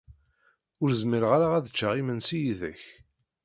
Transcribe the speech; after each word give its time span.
Ur 0.81 0.89
zmireɣ 1.01 1.31
ara 1.35 1.47
ad 1.57 1.69
ččeɣ 1.73 1.91
imensi 1.95 2.37
yid-k. 2.43 2.81